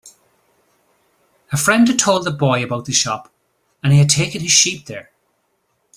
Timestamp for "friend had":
1.57-1.99